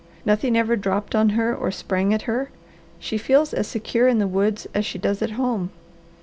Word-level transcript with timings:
Nothing 0.25 0.57
ever 0.57 0.75
dropped 0.75 1.13
on 1.13 1.29
her 1.37 1.55
or 1.55 1.69
sprang 1.69 2.11
at 2.11 2.23
her. 2.23 2.49
She 2.97 3.19
feels 3.19 3.53
as 3.53 3.67
secure 3.67 4.07
in 4.07 4.17
the 4.17 4.25
woods 4.25 4.65
as 4.73 4.83
she 4.83 4.97
does 4.97 5.21
at 5.21 5.33
home." 5.37 5.69